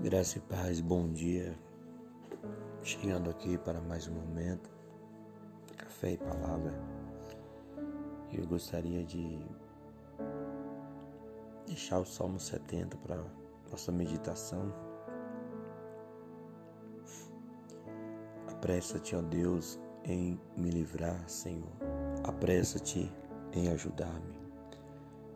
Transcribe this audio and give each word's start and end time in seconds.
Graça 0.00 0.38
e 0.38 0.40
paz, 0.42 0.80
bom 0.80 1.08
dia. 1.08 1.58
Chegando 2.84 3.30
aqui 3.30 3.58
para 3.58 3.80
mais 3.80 4.06
um 4.06 4.14
momento, 4.14 4.70
café 5.76 6.12
e 6.12 6.16
palavra. 6.16 6.72
Eu 8.32 8.46
gostaria 8.46 9.02
de 9.02 9.44
deixar 11.66 11.98
o 11.98 12.04
Salmo 12.04 12.38
70 12.38 12.96
para 12.98 13.24
nossa 13.72 13.90
meditação. 13.90 14.72
Apressa-te, 18.46 19.16
ó 19.16 19.20
Deus, 19.20 19.80
em 20.04 20.40
me 20.56 20.70
livrar, 20.70 21.28
Senhor. 21.28 21.76
Apressa-te 22.22 23.12
em 23.52 23.68
ajudar-me. 23.70 24.38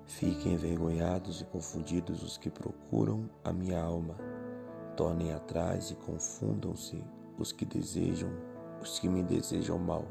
Fiquem 0.06 0.52
envergonhados 0.52 1.40
e 1.40 1.44
confundidos 1.46 2.22
os 2.22 2.38
que 2.38 2.48
procuram 2.48 3.28
a 3.42 3.52
minha 3.52 3.82
alma 3.82 4.14
tornem 4.96 5.32
atrás 5.32 5.90
e 5.90 5.94
confundam-se 5.94 7.02
os 7.38 7.52
que 7.52 7.64
desejam, 7.64 8.30
os 8.80 8.98
que 8.98 9.08
me 9.08 9.22
desejam 9.22 9.78
mal. 9.78 10.04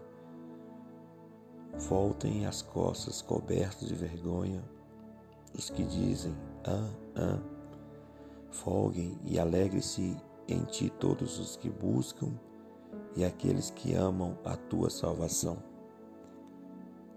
Voltem 1.80 2.46
as 2.46 2.62
costas 2.62 3.22
cobertas 3.22 3.88
de 3.88 3.96
vergonha, 3.96 4.64
os 5.58 5.70
que 5.70 5.84
dizem, 5.84 6.36
ah, 6.66 6.90
ah. 7.16 7.40
Folguem 8.50 9.18
e 9.24 9.40
alegre-se 9.40 10.18
em 10.48 10.66
ti 10.66 10.90
todos 11.00 11.40
os 11.40 11.56
que 11.56 11.70
buscam 11.70 12.34
e 13.16 13.24
aqueles 13.24 13.70
que 13.70 13.94
amam 13.94 14.38
a 14.44 14.58
tua 14.58 14.90
salvação. 14.90 15.58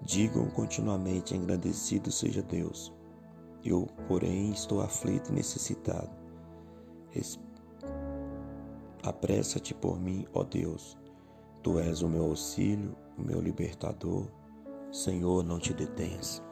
Digam 0.00 0.48
continuamente: 0.50 1.34
engrandecido 1.34 2.12
seja 2.12 2.42
Deus. 2.42 2.92
Eu, 3.64 3.88
porém, 4.06 4.52
estou 4.52 4.82
aflito 4.82 5.30
e 5.30 5.34
necessitado. 5.34 6.10
Apressa-te 9.04 9.74
por 9.74 10.00
mim, 10.00 10.26
ó 10.32 10.42
Deus. 10.42 10.96
Tu 11.62 11.78
és 11.78 12.00
o 12.00 12.08
meu 12.08 12.24
auxílio, 12.24 12.96
o 13.18 13.22
meu 13.22 13.38
libertador. 13.38 14.26
Senhor, 14.90 15.44
não 15.44 15.58
te 15.58 15.74
detenhas. 15.74 16.42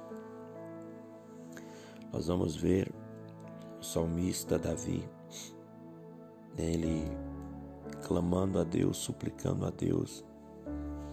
Nós 2.13 2.27
vamos 2.27 2.55
ver 2.55 2.93
o 3.81 3.83
salmista 3.83 4.59
Davi, 4.59 5.09
ele 6.59 7.05
clamando 8.03 8.59
a 8.59 8.65
Deus, 8.65 8.99
suplicando 8.99 9.65
a 9.65 9.71
Deus 9.71 10.23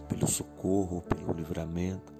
pelo 0.08 0.28
socorro, 0.28 1.00
pelo 1.00 1.32
livramento, 1.32 2.12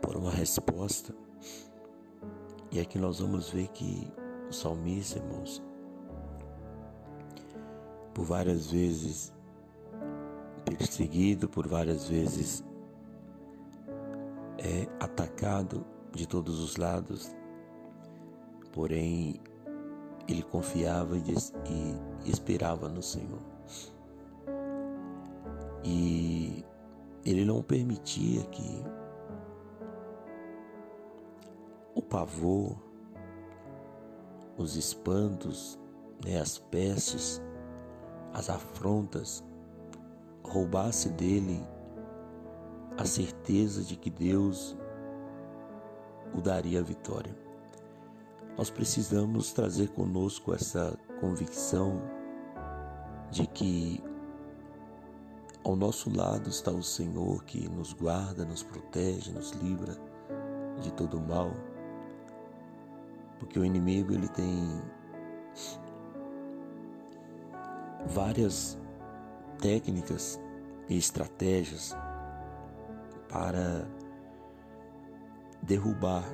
por 0.00 0.16
uma 0.16 0.30
resposta. 0.30 1.12
E 2.70 2.78
aqui 2.78 3.00
nós 3.00 3.18
vamos 3.18 3.50
ver 3.50 3.66
que 3.68 4.06
o 4.48 4.52
salmista, 4.52 5.18
irmãos, 5.18 5.60
por 8.20 8.26
várias 8.26 8.70
vezes 8.70 9.32
perseguido, 10.66 11.48
por 11.48 11.66
várias 11.66 12.06
vezes 12.06 12.62
é 14.58 14.86
atacado 15.02 15.86
de 16.12 16.28
todos 16.28 16.60
os 16.60 16.76
lados, 16.76 17.34
porém 18.72 19.40
ele 20.28 20.42
confiava 20.42 21.16
e, 21.16 22.28
esperava 22.28 22.90
no 22.90 23.02
Senhor. 23.02 23.40
E 25.82 26.62
ele 27.24 27.46
não 27.46 27.62
permitia 27.62 28.42
que 28.44 28.84
o 31.94 32.02
pavor, 32.02 32.76
os 34.58 34.76
espantos, 34.76 35.78
né, 36.22 36.38
as 36.38 36.58
pestes 36.58 37.40
as 38.32 38.48
afrontas, 38.50 39.44
roubasse 40.42 41.08
dele 41.10 41.62
a 42.96 43.04
certeza 43.04 43.82
de 43.82 43.96
que 43.96 44.10
Deus 44.10 44.76
o 46.34 46.40
daria 46.40 46.80
a 46.80 46.82
vitória. 46.82 47.34
Nós 48.56 48.70
precisamos 48.70 49.52
trazer 49.52 49.88
conosco 49.88 50.54
essa 50.54 50.96
convicção 51.20 52.00
de 53.30 53.46
que 53.46 54.02
ao 55.64 55.76
nosso 55.76 56.14
lado 56.14 56.48
está 56.48 56.70
o 56.70 56.82
Senhor 56.82 57.44
que 57.44 57.68
nos 57.68 57.92
guarda, 57.92 58.44
nos 58.44 58.62
protege, 58.62 59.30
nos 59.30 59.52
livra 59.52 59.96
de 60.80 60.92
todo 60.92 61.20
mal. 61.20 61.52
Porque 63.38 63.58
o 63.58 63.64
inimigo 63.64 64.12
ele 64.12 64.28
tem 64.28 64.82
várias 68.06 68.78
técnicas 69.58 70.40
e 70.88 70.96
estratégias 70.96 71.94
para 73.28 73.86
derrubar, 75.62 76.24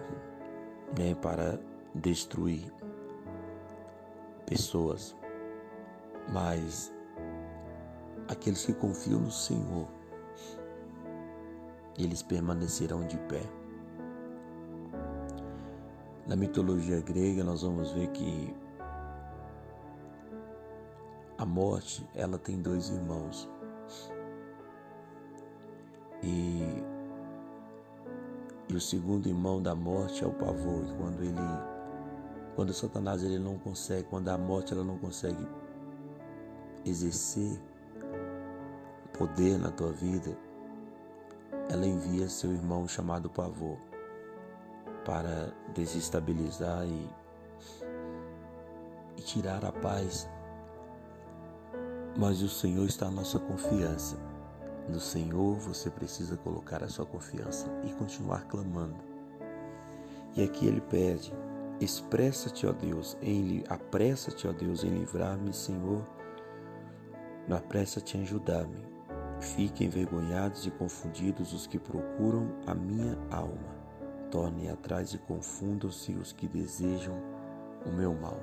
né, 0.99 1.15
para 1.17 1.59
destruir 1.95 2.73
pessoas. 4.47 5.17
Mas 6.33 6.93
aqueles 8.29 8.65
que 8.65 8.73
confiam 8.73 9.21
no 9.21 9.31
Senhor, 9.31 9.89
eles 11.99 12.23
permanecerão 12.23 13.07
de 13.07 13.19
pé. 13.19 13.43
Na 16.27 16.35
mitologia 16.35 17.01
grega, 17.01 17.45
nós 17.45 17.63
vamos 17.63 17.93
ver 17.93 18.09
que 18.09 18.55
a 21.39 21.45
morte, 21.45 22.09
ela 22.15 22.39
tem 22.39 22.61
dois 22.61 22.89
irmãos. 22.89 23.49
E, 26.23 26.83
e 28.69 28.75
o 28.75 28.81
segundo 28.81 29.29
irmão 29.29 29.63
da 29.63 29.75
morte 29.75 30.25
é 30.25 30.27
o 30.27 30.33
pavor. 30.33 30.85
Quando 30.99 31.23
ele 31.23 31.77
quando 32.57 32.73
Satanás 32.73 33.23
ele 33.23 33.39
não 33.39 33.59
consegue, 33.59 34.09
quando 34.09 34.31
a 34.31 34.39
morte 34.39 34.73
ela 34.73 34.83
não 34.83 34.97
consegue 34.97 35.47
exercer 36.87 37.61
poder 39.13 39.59
na 39.59 39.71
tua 39.71 39.93
vida, 39.93 40.35
ela 41.69 41.87
envia 41.87 42.31
seu 42.31 42.53
irmão 42.53 42.89
chamado 42.89 43.29
pavor 43.29 43.77
para 45.05 45.53
desestabilizar 45.75 46.87
e, 46.87 47.11
e 49.19 49.23
tirar 49.23 49.63
a 49.63 49.73
paz 49.73 50.27
mas 52.17 52.43
o 52.43 52.49
Senhor 52.49 52.87
está 52.87 53.07
a 53.07 53.11
nossa 53.11 53.39
confiança. 53.39 54.17
No 54.89 55.01
Senhor 55.01 55.57
você 55.57 55.91
precisa 55.91 56.37
colocar 56.37 56.83
a 56.83 56.89
sua 56.89 57.05
confiança 57.05 57.67
e 57.85 57.93
continuar 57.93 58.45
clamando. 58.47 58.97
E 60.37 60.43
aqui 60.43 60.67
ele 60.67 60.81
pede: 60.81 61.33
expressa-te, 61.81 62.67
ó 62.67 62.73
Deus, 62.73 63.17
em 63.21 63.65
apressa-te, 63.69 64.47
ó 64.47 64.53
Deus, 64.53 64.85
em 64.85 64.91
livrar-me, 64.91 65.53
Senhor. 65.53 66.07
Apressa-te 67.51 68.17
em 68.19 68.23
ajudar-me. 68.23 68.85
Fiquem 69.41 69.87
envergonhados 69.87 70.67
e 70.67 70.71
confundidos 70.71 71.53
os 71.53 71.67
que 71.67 71.79
procuram 71.79 72.49
a 72.67 72.75
minha 72.75 73.17
alma. 73.31 73.77
Tornem 74.31 74.71
atrás 74.71 75.13
e 75.15 75.19
confundam-se 75.19 76.13
os 76.13 76.33
que 76.33 76.49
desejam 76.49 77.15
o 77.85 77.91
meu 77.91 78.15
mal. 78.15 78.41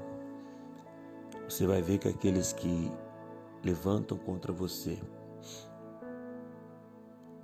Você 1.49 1.67
vai 1.67 1.81
ver 1.81 1.97
que 1.97 2.07
aqueles 2.07 2.53
que 2.53 2.91
levantam 3.63 4.17
contra 4.17 4.51
você. 4.51 5.01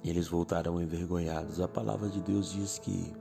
Eles 0.03 0.27
voltarão 0.27 0.81
envergonhados. 0.81 1.59
A 1.59 1.67
palavra 1.67 2.09
de 2.09 2.21
Deus 2.21 2.51
diz 2.51 2.79
que 2.79 3.13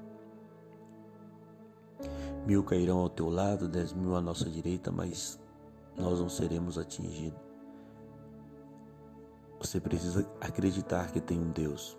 mil 2.47 2.62
cairão 2.62 2.98
ao 2.98 3.09
teu 3.09 3.28
lado, 3.28 3.68
dez 3.68 3.92
mil 3.92 4.15
à 4.16 4.21
nossa 4.21 4.48
direita, 4.48 4.91
mas 4.91 5.39
nós 5.97 6.21
não 6.21 6.28
seremos 6.28 6.78
atingidos. 6.78 7.39
Você 9.59 9.80
precisa 9.80 10.28
acreditar 10.41 11.10
que 11.10 11.21
tem 11.21 11.39
um 11.39 11.50
Deus 11.50 11.98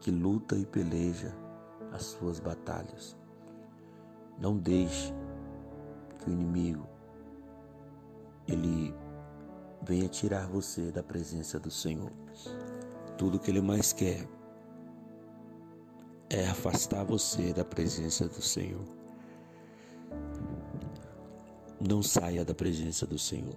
que 0.00 0.10
luta 0.10 0.56
e 0.56 0.64
peleja 0.64 1.34
as 1.92 2.04
suas 2.04 2.40
batalhas. 2.40 3.16
Não 4.38 4.56
deixe 4.56 5.12
que 6.18 6.30
o 6.30 6.32
inimigo 6.32 6.88
ele 8.48 8.94
venha 9.82 10.08
tirar 10.08 10.46
você 10.46 10.90
da 10.90 11.02
presença 11.02 11.58
do 11.58 11.70
Senhor. 11.70 12.12
Tudo 13.16 13.38
que 13.38 13.50
Ele 13.50 13.60
mais 13.60 13.92
quer 13.92 14.26
é 16.28 16.46
afastar 16.46 17.04
você 17.04 17.52
da 17.52 17.64
presença 17.64 18.28
do 18.28 18.40
Senhor. 18.40 18.84
Não 21.80 22.02
saia 22.02 22.44
da 22.44 22.54
presença 22.54 23.06
do 23.06 23.18
Senhor, 23.18 23.56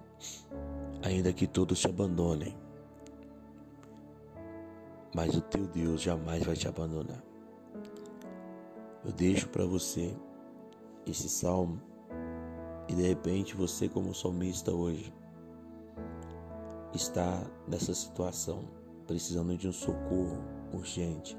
ainda 1.02 1.32
que 1.32 1.46
todos 1.46 1.80
te 1.80 1.88
abandonem, 1.88 2.56
mas 5.14 5.34
o 5.36 5.40
teu 5.42 5.66
Deus 5.66 6.00
jamais 6.00 6.42
vai 6.42 6.56
te 6.56 6.66
abandonar. 6.66 7.22
Eu 9.04 9.12
deixo 9.12 9.48
para 9.48 9.66
você 9.66 10.16
esse 11.06 11.28
salmo 11.28 11.78
E 12.88 12.94
de 12.94 13.02
repente 13.02 13.54
você, 13.54 13.88
como 13.88 14.14
salmista 14.14 14.70
hoje, 14.72 15.12
está 16.96 17.44
nessa 17.66 17.94
situação, 17.94 18.64
precisando 19.06 19.56
de 19.56 19.68
um 19.68 19.72
socorro 19.72 20.38
urgente, 20.72 21.36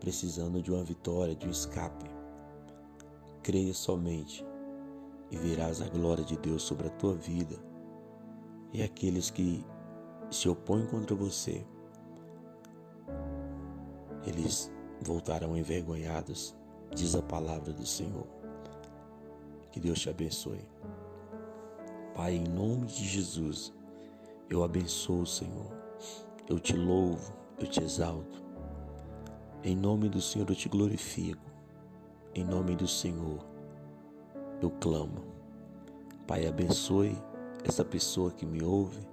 precisando 0.00 0.62
de 0.62 0.72
uma 0.72 0.84
vitória, 0.84 1.34
de 1.34 1.46
um 1.46 1.50
escape. 1.50 2.10
Creia 3.42 3.72
somente 3.74 4.44
e 5.30 5.36
verás 5.36 5.80
a 5.80 5.88
glória 5.88 6.24
de 6.24 6.36
Deus 6.36 6.62
sobre 6.62 6.86
a 6.86 6.90
tua 6.90 7.14
vida. 7.14 7.56
E 8.72 8.82
aqueles 8.82 9.30
que 9.30 9.64
se 10.30 10.48
opõem 10.48 10.86
contra 10.86 11.16
você, 11.16 11.66
eles 14.26 14.70
voltarão 15.00 15.56
envergonhados, 15.56 16.54
diz 16.94 17.14
a 17.14 17.22
palavra 17.22 17.72
do 17.72 17.86
Senhor. 17.86 18.26
Que 19.70 19.80
Deus 19.80 20.00
te 20.00 20.10
abençoe. 20.10 20.60
Pai, 22.14 22.34
em 22.34 22.44
nome 22.44 22.86
de 22.86 23.06
Jesus, 23.06 23.72
eu 24.50 24.64
abençoo, 24.64 25.26
Senhor. 25.26 25.70
Eu 26.48 26.58
te 26.58 26.74
louvo, 26.74 27.34
eu 27.58 27.66
te 27.66 27.82
exalto. 27.82 28.42
Em 29.62 29.76
nome 29.76 30.08
do 30.08 30.20
Senhor 30.20 30.48
eu 30.48 30.56
te 30.56 30.68
glorifico. 30.68 31.44
Em 32.34 32.44
nome 32.44 32.74
do 32.74 32.88
Senhor 32.88 33.44
eu 34.62 34.70
clamo. 34.70 35.24
Pai, 36.26 36.46
abençoe 36.46 37.16
essa 37.64 37.84
pessoa 37.84 38.30
que 38.30 38.46
me 38.46 38.62
ouve. 38.62 39.06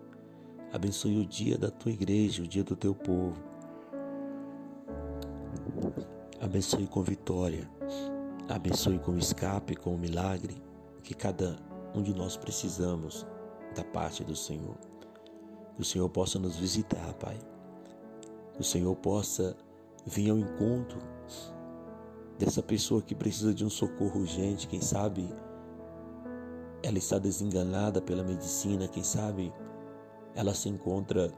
Abençoe 0.72 1.20
o 1.20 1.26
dia 1.26 1.58
da 1.58 1.70
tua 1.70 1.92
igreja, 1.92 2.44
o 2.44 2.48
dia 2.48 2.64
do 2.64 2.76
teu 2.76 2.94
povo. 2.94 3.42
Abençoe 6.40 6.88
com 6.88 7.02
vitória. 7.02 7.70
Abençoe 8.48 9.00
com 9.00 9.18
escape, 9.18 9.76
com 9.76 9.96
o 9.96 9.98
milagre 9.98 10.62
que 11.04 11.14
cada 11.14 11.58
um 11.94 12.02
de 12.02 12.14
nós 12.14 12.38
precisamos 12.38 13.26
da 13.76 13.84
parte 13.84 14.24
do 14.24 14.36
Senhor. 14.36 14.95
Que 15.76 15.82
o 15.82 15.86
Senhor 15.86 16.10
possa 16.10 16.40
nos 16.40 16.56
visitar, 16.56 17.14
Pai. 17.16 17.38
Que 18.54 18.62
o 18.62 18.64
Senhor 18.64 18.96
possa 18.96 19.56
vir 20.06 20.30
ao 20.30 20.38
encontro 20.38 21.00
dessa 22.38 22.62
pessoa 22.62 23.02
que 23.02 23.16
precisa 23.16 23.54
de 23.54 23.66
um 23.66 23.70
socorro 23.70 24.22
urgente, 24.22 24.68
quem 24.68 24.82
sabe 24.82 25.34
ela 26.84 26.98
está 26.98 27.18
desenganada 27.18 28.02
pela 28.02 28.24
medicina, 28.24 28.88
quem 28.88 29.04
sabe 29.04 29.54
ela 30.36 30.54
se 30.54 30.70
encontra 30.70 31.32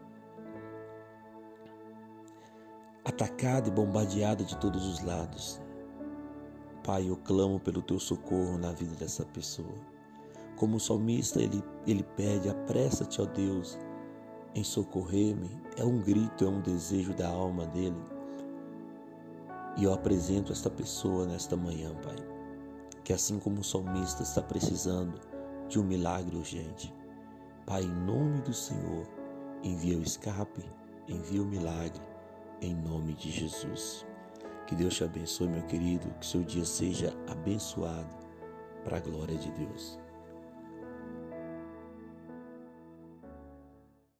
atacada 3.05 3.69
e 3.69 3.71
bombardeada 3.71 4.43
de 4.43 4.57
todos 4.57 4.85
os 4.85 5.01
lados. 5.01 5.61
Pai, 6.83 7.09
eu 7.09 7.15
clamo 7.17 7.59
pelo 7.59 7.81
teu 7.81 7.99
socorro 7.99 8.57
na 8.57 8.71
vida 8.71 8.95
dessa 8.95 9.25
pessoa. 9.25 9.75
Como 10.57 10.77
o 10.77 10.79
salmista, 10.79 11.41
ele, 11.41 11.63
ele 11.85 12.03
pede, 12.03 12.49
apressa-te, 12.49 13.21
ó 13.21 13.25
Deus, 13.25 13.77
em 14.57 14.63
socorrer-me. 14.63 15.51
É 15.77 15.85
um 15.85 16.01
grito, 16.01 16.43
é 16.43 16.47
um 16.49 16.59
desejo 16.59 17.13
da 17.13 17.27
alma 17.27 17.67
dele. 17.67 18.01
E 19.77 19.83
eu 19.83 19.93
apresento 19.93 20.51
esta 20.51 20.67
pessoa 20.67 21.27
nesta 21.27 21.55
manhã, 21.55 21.93
Pai, 22.01 22.15
que 23.03 23.13
assim 23.13 23.37
como 23.37 23.61
o 23.61 23.63
salmista 23.63 24.23
está 24.23 24.41
precisando 24.41 25.21
de 25.69 25.79
um 25.79 25.83
milagre 25.83 26.35
urgente. 26.35 26.91
Pai, 27.67 27.83
em 27.83 28.05
nome 28.05 28.41
do 28.41 28.53
Senhor, 28.53 29.07
envia 29.61 29.95
o 29.95 30.01
escape, 30.01 30.63
envia 31.07 31.43
o 31.43 31.45
milagre, 31.45 32.01
em 32.59 32.73
nome 32.73 33.13
de 33.13 33.29
Jesus. 33.29 34.07
Que 34.65 34.73
Deus 34.73 34.95
te 34.95 35.03
abençoe, 35.03 35.47
meu 35.47 35.63
querido, 35.67 36.09
que 36.19 36.25
seu 36.25 36.43
dia 36.43 36.65
seja 36.65 37.13
abençoado 37.27 38.15
para 38.83 38.97
a 38.97 39.01
glória 39.01 39.37
de 39.37 39.51
Deus. 39.51 39.99